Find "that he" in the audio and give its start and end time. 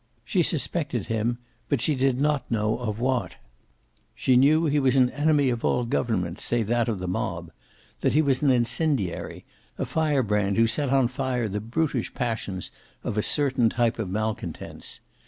7.99-8.21